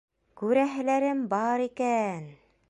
[0.41, 2.27] Күрәһеләрем бар икән!